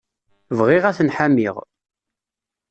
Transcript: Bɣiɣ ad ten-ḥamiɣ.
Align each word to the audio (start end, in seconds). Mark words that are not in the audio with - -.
Bɣiɣ 0.57 0.83
ad 0.85 0.95
ten-ḥamiɣ. 0.97 1.55